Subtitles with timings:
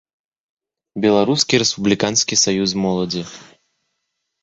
[1.03, 3.23] Беларускі рэспубліканскі саюз моладзі.